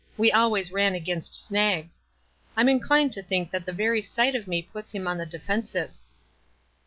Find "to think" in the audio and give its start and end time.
3.11-3.51